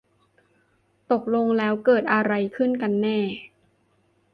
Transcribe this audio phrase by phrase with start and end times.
[1.11, 3.19] ตกลงแล้วเกิดอะไรขึ้นกันแน่